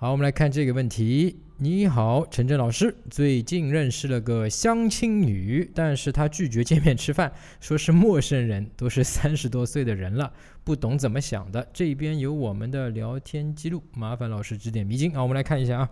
[0.00, 1.40] 好，我们来看这个问题。
[1.56, 10.32] 你好，陈真老师，最近认识了个相亲女，但是她拒绝见面吃饭，说是陌生人，都是 三十多岁的人了，
[10.62, 11.68] 不懂怎么想的。
[11.72, 15.20] 这边有我们的聊天记录，麻烦老师指点迷津啊。
[15.20, 15.90] 我们来看一下啊，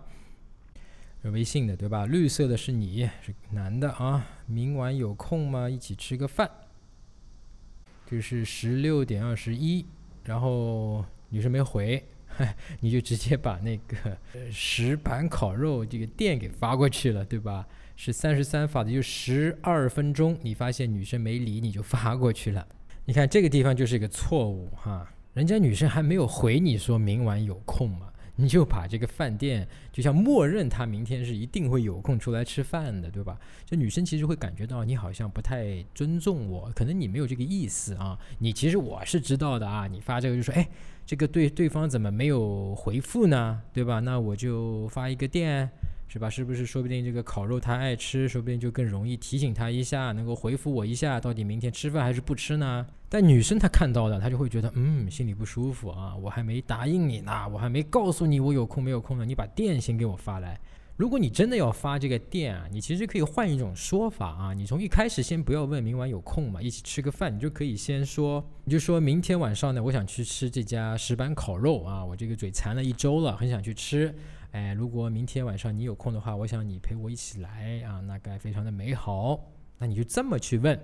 [1.23, 2.05] 微信的对吧？
[2.05, 4.25] 绿色的是你，是男的啊。
[4.45, 5.69] 明晚有空吗？
[5.69, 6.49] 一起吃个饭。
[8.09, 9.85] 这是十六点二十一，
[10.23, 12.01] 然后女生没回。
[12.81, 14.17] 你就直接把那个
[14.51, 17.67] 石板烤肉这个店给发过去了，对吧？
[17.95, 20.37] 是三十三发的，就十二分钟。
[20.41, 22.67] 你发现女生没理，你就发过去了。
[23.05, 28.11] 你看这个地方就是一个错误哈，人家女生还没有回你说明晚有空吗？
[28.37, 33.37] 你就把这个饭店就像默认他明天是一定会有空出来吃饭的，对吧？
[33.65, 38.17] 就女生其实会感觉到你好像不太尊重我，可能你没有这个意思啊。
[38.39, 40.69] 你其实我是知道的啊，你发这个就说，哎，
[41.05, 43.61] 这个对对方怎么没有回复呢？
[43.73, 43.99] 对吧？
[43.99, 45.69] 那我就发一个电。
[46.09, 46.29] 是吧？
[46.29, 52.87] 是不是说不定这个烤肉他爱吃，说不定就更容易提醒他一下，能够回复我一下，到底明天吃饭还是不吃呢？
[53.09, 60.59] 但女生她看到的，她就会觉得，嗯，心里不舒服啊，我还没答应你呢，我还没告诉你我有空没有空呢，你把电先给我发来。
[60.97, 66.59] 如果你真的要发这个店啊，你其实可以换一种说法啊，你从一开始先不要问明晚有空吗？
[66.59, 74.13] 一起吃个饭，你就可以先说，你就说明天晚上呢，我想去吃这家石板烤肉啊，我这个嘴馋了一周了，很想去吃。
[74.51, 79.39] 哎，如果明天晚上你有空的话，我想你陪我一起来啊，那该非常的美好。
[79.77, 80.77] 那你就这么去问。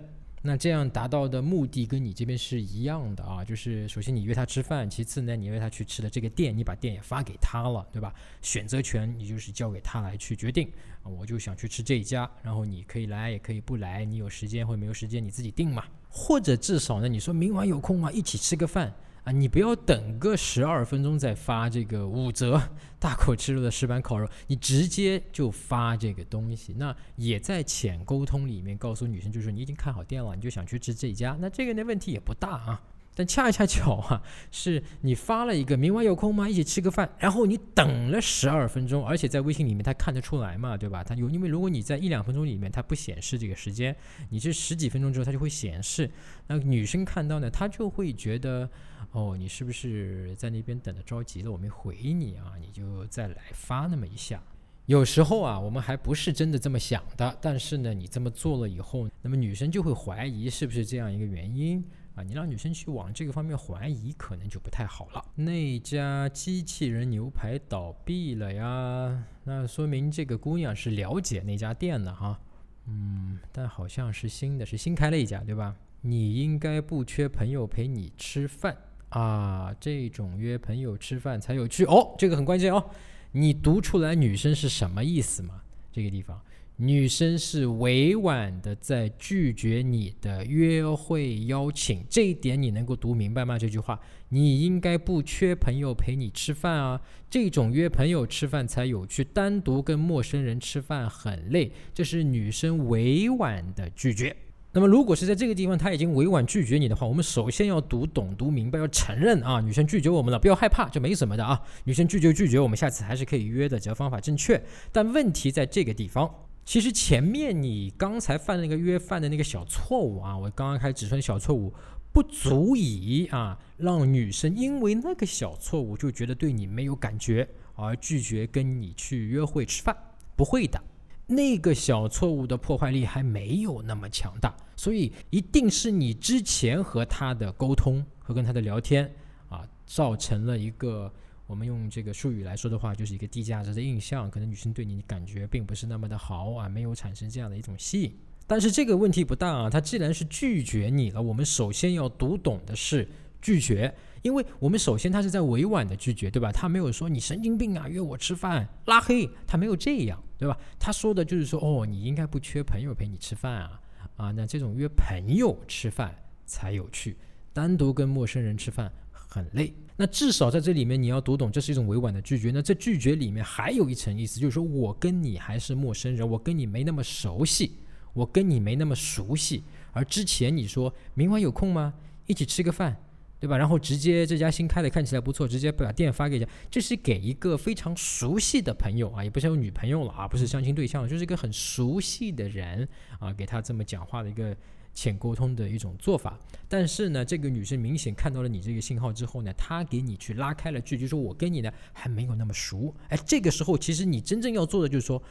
[0.45, 8.13] 那这样达到的目的跟你这边是一样的啊，就是首先你约他吃饭，其次呢你约他去吃的这个店，你把店也发给他了，对吧？
[8.41, 10.69] 选择权你就是交给他来去决定
[11.01, 18.11] 啊，我就想去吃这一家，然后你可以来也可以不来，你有时间或没有时间你自己定嘛，或者至少呢你说明晚有空吗？
[18.11, 18.93] 一起吃个饭。
[19.23, 22.61] 啊，你不要等个十二分钟再发这个五折
[22.99, 26.73] 大口吃肉的石板烤肉，你直接就发这个东西。
[26.73, 32.81] 那也在浅沟通里面告诉女生，就是你已经看好店了，你就想去吃这家，那这个呢问题也不大啊。
[33.15, 36.49] 但恰恰巧啊，是你发了一个明晚有空吗？
[36.49, 41.03] 一起吃个饭，然后你等了十二分钟，而且在微信里面他看得出来嘛，对吧？
[41.03, 43.95] 他有，因为如果你在一两分钟里面他不显示这个时间，
[44.29, 46.09] 你这十几分钟之后他就会显示。
[46.47, 48.69] 那女生看到呢，她就会觉得。
[49.11, 51.51] 哦，你是不是在那边等的着急了？
[51.51, 54.41] 我没回你啊，你就再来发那么一下。
[54.87, 61.83] 有时候啊，我们还不是真的这么想的，但是呢，你这么做了以后，那么女生就会怀疑是不是这样一个原因
[62.15, 62.23] 啊？
[62.23, 65.25] 你让女生去往这个方面怀疑，可能就不太好了。
[65.35, 72.39] 那家机器人牛排倒闭了呀，那说明这个姑娘是了解那家店的哈。
[72.85, 75.75] 嗯，但好像是新的，是新开了一家，对吧？
[76.01, 78.77] 你应该不缺朋友陪你吃饭。
[79.09, 82.89] 啊，这种约朋友吃饭才有趣哦，这个很关键哦。
[83.31, 85.62] 你读出来女生是什么意思吗？
[85.93, 86.41] 这个地方，
[86.77, 93.59] 女生是委婉的在拒绝你的约会邀请，这一点你能够读明白吗？
[93.59, 93.99] 这句话，
[94.29, 96.99] 你应该不缺朋友陪你吃饭啊。
[97.29, 104.35] 这种约朋友吃饭才有趣，单独跟陌生人吃饭很累，这是女生委婉的拒绝。
[104.75, 111.61] 那么，如果是在这个地方他已经委婉拒绝你的话，我们首先要读懂、读明白，要承认啊，女生拒绝我们了，不要害怕，这没什么的啊。
[111.83, 114.59] 女生拒绝拒绝，我们下次还是可以约的，只要方法正确。
[114.91, 116.27] 但问题在这个地方，
[116.65, 121.71] 其实前面你刚才犯那个约犯的那个小错误啊，我刚刚开始指出小错误，
[122.11, 129.95] 不足以啊让女生因为那个小错误就觉得对你没有感觉而拒绝跟你去约会吃饭，
[130.35, 130.81] 不会的。
[131.25, 139.09] 那个小错误的破坏力还没有那么强大，所以一定是你之前和他的沟通和跟他的聊天
[139.49, 141.11] 啊，造成了一个
[141.47, 148.13] 我们用这个术语来说的话，就是一个低价值的印象，可能女生对你感觉并不是那么的好啊，没有产生这样的一种吸引。
[148.45, 153.07] 但是这个问题不大啊，他既然是拒绝你了，我们首先要读懂的是
[153.43, 153.93] 拒绝。
[154.23, 156.49] 因为我们首先他是在委婉的拒绝，对吧？
[156.49, 160.57] 他没有说你神经病啊，约我吃饭拉黑，他没有这样，对吧？
[160.79, 163.81] 他说的就是说，哦，你应该不缺朋友陪你吃饭啊，
[164.15, 166.15] 啊，那这种约朋友吃饭
[166.45, 167.17] 才有趣，
[167.51, 169.73] 单独跟陌生人吃饭很累。
[169.97, 172.49] 那至少在这里面你要读懂，这是一种委婉的拒绝。
[172.49, 177.73] 那这拒绝里面还有一层意思，就是说我跟你还是陌生人，我跟你没那么熟悉，
[178.13, 179.65] 我跟你没那么熟悉。
[179.91, 181.93] 而之前你说明晚有空吗？
[182.25, 182.95] 一起吃个饭。
[183.43, 183.57] 对吧？
[183.57, 192.87] 然后直接这家新开的看起来不错，直接把店发给家，这是给一个非常熟悉的朋友啊，也不是有女朋友了啊，不是相亲对象，就是一个很熟悉的人
[193.19, 194.55] 啊，给他这么讲话的一个
[194.93, 196.39] 浅沟通的一种做法。
[196.69, 202.95] 但是呢，这个女生明显看到了你这个信号之后呢，她给你去拉开了距离，就说我跟你呢还没有那么熟。
[203.09, 205.21] 哎，这个时候其实你真正要做的就是说，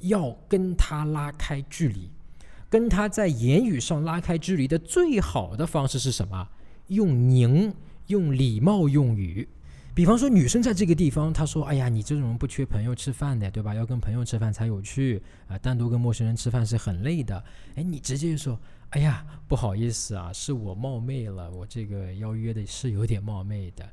[0.00, 2.10] 要跟她拉开距离，
[2.68, 6.48] 跟她在言语上拉开距离的最好的方式是什么？
[6.90, 7.72] 用您，
[8.08, 9.48] 用礼貌用语。
[9.94, 13.74] 比方说，女生在这个地方，她说：“哎呀，你这种人不缺朋友吃饭的，对吧？
[13.74, 17.42] 要跟朋友吃饭才有趣啊，单独跟陌生人吃饭是很累的。”
[17.76, 18.58] 哎，你直接就说
[18.90, 23.84] ：“哎呀，不好意思啊，是我冒昧了，我这个邀约的是有点冒昧的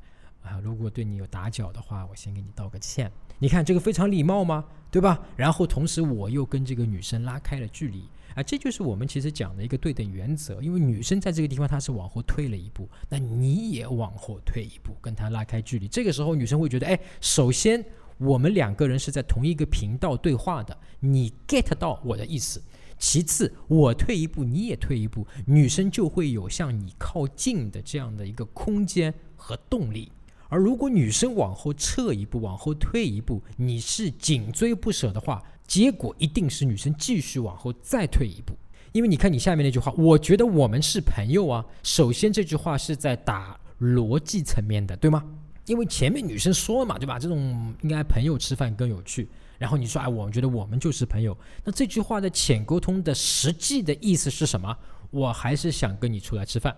[0.42, 0.58] 啊。
[0.60, 3.10] 如果对你有打搅的话，我先给你道个歉。
[3.38, 4.64] 你看这个非常礼貌吗？
[4.90, 5.20] 对吧？
[5.36, 15.88] 然后同时我又跟这个女生拉开了距离。”啊，这就是我们其实讲的一个对等原则，因为女生在这个地方她是往后退了一步，那你也往后退一步，跟她拉开距离。
[15.88, 17.84] 这个时候女生会觉得，哎，首先
[18.16, 22.60] 我们两个人是在同一个频道对话的，你 get 到我的意思；
[22.96, 30.12] 其次，我退一步，你也退一步，女生就会有向你靠近的这样的一个空间和动力。
[30.48, 35.42] 而如果女生往后撤一步，往后退一步，你是紧追不舍的话。
[35.68, 38.54] 结果一定是女生继续往后再退一步，
[38.90, 41.64] 因为你看你下面那句话，我觉得我们是朋友啊。
[41.84, 45.22] 首先这句话是在打逻辑层面的，对吗？
[45.66, 47.18] 因为前面女生说了嘛，对吧？
[47.18, 49.28] 这种应该朋友吃饭更有趣。
[49.58, 51.36] 然后你说，哎，我觉得我们就是朋友。
[51.64, 54.74] 那这句话的浅沟通的实际的意思是什么？
[55.10, 56.74] 我还是想跟你出来吃饭。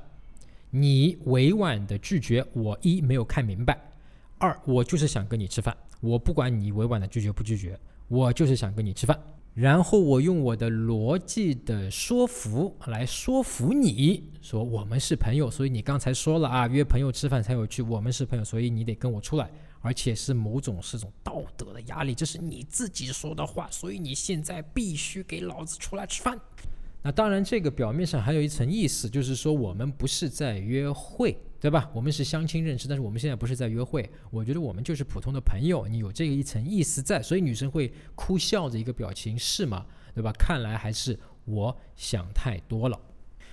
[0.70, 3.78] 你委婉的拒绝我，一没有看明白，
[4.38, 5.76] 二我就是想跟你吃饭。
[6.00, 7.78] 我不管你委婉的拒绝不拒绝。
[8.10, 9.16] 我就是想跟你吃饭，
[9.54, 19.48] 然后我用我的逻辑的说服来说服你，说我们是朋友，所以你刚才说了啊，约朋友吃饭才有趣，我们是朋友，所以你得跟我出来，
[19.80, 26.36] 而且是某种是种道德的压力，这是你自己说的话，所以你现在必须给老子出来吃饭。
[27.02, 31.90] 那当然，这个表面上还有一层意思，就是说我们不是在约会，对吧？
[31.92, 34.08] 我们是相亲认识，但是我们现在不是在约会。
[34.30, 39.84] 我觉得我们就是普通的朋友，你有这个一层意思在，所以女生会哭笑的一个表情，是吗？
[40.14, 40.32] 对吧？
[40.38, 42.98] 看来还是我想太多了。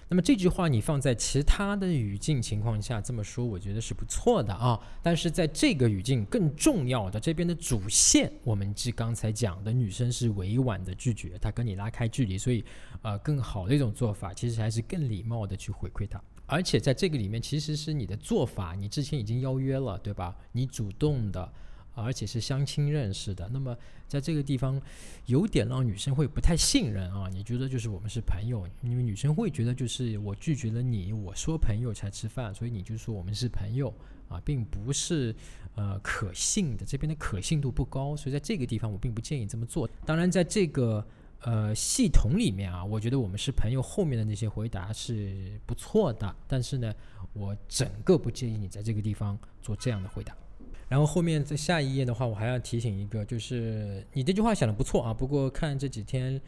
[0.09, 4.79] 那么这句话你放在其他的语境情况下这么说，我觉得是不错的啊。
[5.03, 12.63] 但是在这个语境更重要的这边的主线，我们即刚才讲的女生是委婉的拒绝，她跟你拉开距离，所以
[13.01, 16.23] 呃更好的一种做法，其实还是更礼貌的去回馈她。
[16.47, 20.35] 而且在这个里面，其实是你的做法，你之前已经邀约了，对吧？
[20.53, 21.53] 你主动的。
[21.99, 23.75] 而且是相亲认识的，那么
[24.07, 24.79] 在这个地方
[25.25, 27.27] 有点让女生会不太信任啊。
[27.27, 33.91] 你觉得就是我们是朋友，因为女生会觉得就是我拒绝了你，我说朋友才吃饭，所以你就说我们是朋友
[34.29, 35.35] 啊，并不是
[35.73, 39.89] 呃可信的，这边的可信度不高，所以在这个地方我并不建议这么做。
[40.05, 41.03] 当然，在这个
[41.41, 46.93] 呃系统里面啊，我觉得我们是朋友后面的那些回答是不错的，但是呢，
[47.33, 50.35] 我整个不建议你在这个地方做这样的回答。
[50.89, 56.39] 然后后面在下一页的话，我还要提醒一个，就是你这句话想的不错啊，不过看这几天，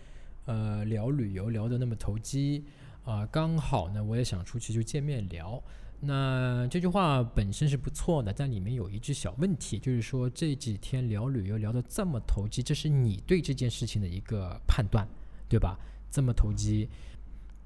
[0.45, 2.63] 呃，聊旅游聊得那么投机
[3.03, 5.62] 啊，刚好呢，我也想出去就见面聊。
[6.01, 15.07] 那这句话本身是不错的，但里面有一句小问题，就是说这几天聊旅游聊得这么投机，这是你对这件事情的一个判断，
[15.48, 15.78] 对吧？
[16.10, 16.88] 这么投机，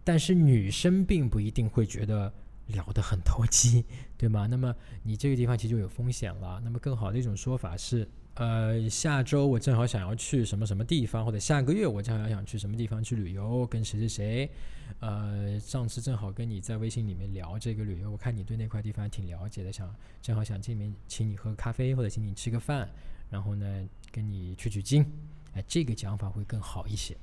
[0.04, 2.34] 但是女生并不一定会觉得。
[2.68, 3.86] 聊得很投机，
[4.18, 4.48] 对吗？
[4.50, 6.62] 那么你这个地方其实就有风险了。
[6.64, 14.52] 那么更好的一种说法是，呃，下周我正好想要去什么什么地方，或者下个月我正好想去什么地方去旅游，跟谁谁谁。
[15.00, 22.90] 呃，上次正好跟你在微信里面聊这个旅游，我看你对那块地方挺了解的，想正好想见面，请你喝咖啡或者请你吃个饭，
[23.30, 25.06] 然后呢跟你取取经。
[25.54, 27.16] 哎，这个讲法会更好一些。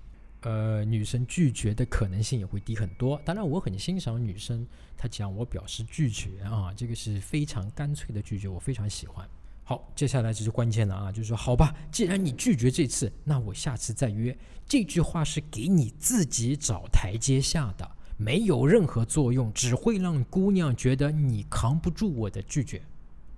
[0.42, 3.20] 呃，女生拒绝的可能性也会低很多。
[3.24, 4.66] 当然，我很欣赏女生，
[4.96, 9.28] 她讲我表示拒绝啊，这个是非常干脆的拒绝，我非常喜欢。
[9.62, 14.36] 好，接下来就是关键了啊，就是说，好吧，既然你拒绝这次，那我下次再约。
[14.66, 22.82] 这句话是给你自己找台阶下的，没有任何作用，只会让姑娘觉得你扛不住我的拒绝，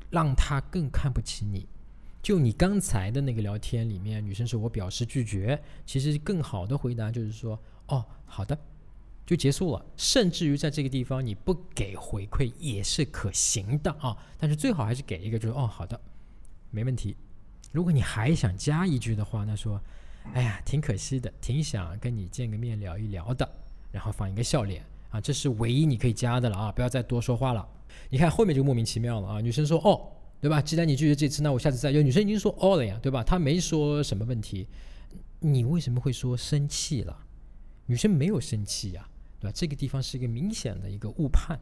[0.09, 1.67] 让她更看不起你。
[2.23, 8.57] 就你刚才的那个聊天里面，女生说我表示拒绝，其实更好的回答就是说，哦，好的，
[9.27, 9.85] 就结束了。
[9.97, 16.01] 甚至于在这个地方你不给回馈也是可行的啊，但是最好还是给一个，就是哦，好的，
[16.71, 17.17] 没问题。
[17.73, 19.83] 如果你还想加一句的话，那说，
[20.33, 23.51] 哎呀，挺可惜的，挺想跟你见个面聊一聊的，
[23.91, 27.69] 然后放一个笑脸啊，这是唯一你可以加的了啊，不要再多说话了。
[28.11, 30.09] 你看后面就莫名其妙了啊，女生说，哦。
[30.43, 30.61] 对吧？
[30.61, 32.03] 既然你拒绝这次，那我下次再约。
[32.03, 33.23] 女生已经说哦了呀，对吧？
[33.23, 34.67] 她没说什么问题，
[35.39, 37.17] 你为什么会说生气了？
[37.87, 39.09] 女生没有生气呀，
[39.39, 39.53] 对吧？
[39.55, 41.57] 这个地方是一个明显的一个误判。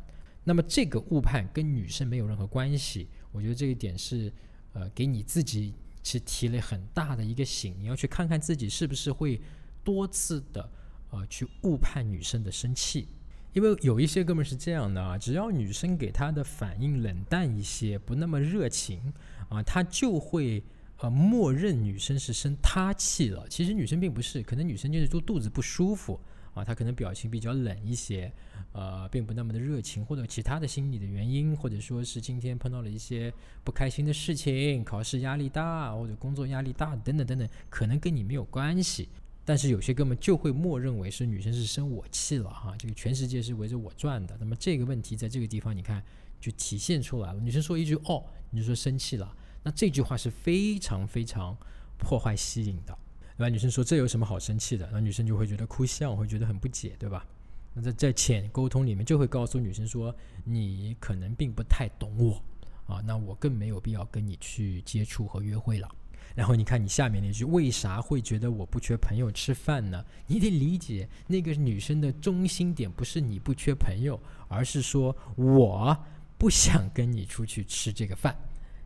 [0.44, 4.32] 那么这个误判跟女生没有任何关系，我觉得这一点是
[4.72, 9.38] 呃给你自己是提了很大的一个醒，你要去看看自己是不是会
[9.84, 10.72] 多次的
[11.10, 13.08] 呃去误判女生的生气。
[13.52, 19.12] 因为有一些哥们是这样的啊，只要女生给他的反应冷淡一些，不那么热情
[19.48, 20.62] 啊，他就会
[20.98, 23.46] 呃默认女生是生他气了。
[23.48, 26.20] 其实女生并不是，可能女生就是说肚子不舒服
[26.54, 28.32] 啊，她可能表情比较冷一些，
[28.72, 33.32] 呃，并不那么的热情，或者其他的心理的原因，或者说是今天碰到了一些
[33.64, 39.08] 不开心的事情，考试压力大或者工作压力大等等等等，可能跟你没有关系。
[39.50, 44.36] 但是有些哥们就会默认为是女生是生我气了哈，这个全世界是围着我转的。
[44.38, 46.00] 那么这个问题在这个地方你看
[46.40, 47.40] 就体现出来了。
[47.40, 51.56] 女生说一句哦，你就说生气了，那这句话是非常非常
[51.98, 52.96] 破坏吸引的，
[53.36, 53.48] 对吧？
[53.48, 54.88] 女生说这有什么好生气的？
[54.92, 57.26] 那女生就会觉得哭笑，会觉得很不解，对吧？
[57.74, 60.14] 那在在浅沟通里面就会告诉女生说，
[60.44, 62.40] 你可能并不太懂我
[62.86, 65.90] 啊，那我更没有必要跟你去接触和约会了。
[66.34, 70.04] 然后你看你下面那句，为啥会觉得我不缺朋友吃饭呢？
[70.26, 74.18] 你得理解那个女生的中心点不是你不缺朋友，
[74.48, 75.96] 而是说我
[76.38, 78.34] 不想跟你出去吃这个饭，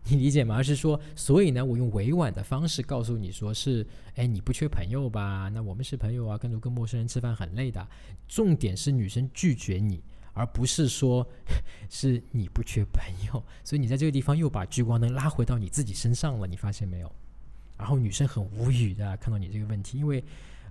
[0.09, 0.57] 你理解吗？
[0.57, 3.87] 而是说，所以呢，我用委婉的方式告诉你说是，
[4.17, 5.49] 哎，你不缺朋友吧？
[5.55, 7.87] 那我们是朋友啊，跟着跟陌生人吃饭很累的。
[8.27, 11.27] 重点是女生拒绝你，而不是说
[11.89, 13.45] 是你不缺朋友。
[13.63, 17.13] 所以你在这个地方又把聚光灯拉回到你自己身上了，你发现没有？
[17.77, 20.23] 然后女生很无语的看到你这个问题，因为，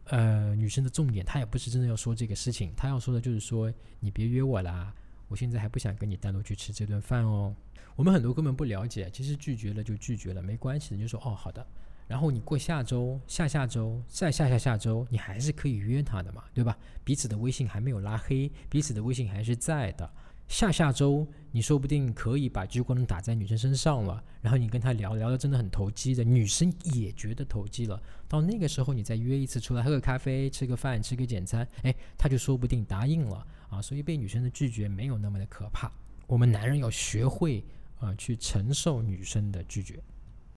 [0.05, 4.93] 呃，女生的重点她也不是真的要说这个事情，她要说的就是说你别约我啦，
[5.27, 7.55] 我现在还不想跟你单独去吃这顿饭哦。
[7.95, 11.65] 我们很多根本不了解，其实拒绝了就拒绝了，没关系的，就说哦好的。
[12.07, 16.77] 然后你过下周、下下周、再下下下周，你还是可以约他的嘛，对吧？
[17.03, 20.09] 彼此的微信还没有拉黑，彼此的微信还是在的。
[20.47, 28.01] 下下周你说不定可以把聚光灯打在女生身上了，然后你跟她聊聊的真的很投机的，女生也觉得投机了。
[28.27, 33.81] 到那个时候你再约一次出来喝个咖啡、吃个饭、吃个简餐，哎，她就说不定答应了啊。
[33.81, 35.91] 所以被女生的拒绝没有那么的可怕。
[36.27, 37.63] 我们男人要学会
[37.99, 40.01] 啊去承受女生的拒绝。